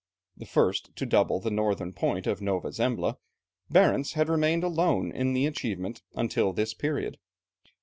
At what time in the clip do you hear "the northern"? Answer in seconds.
1.39-1.93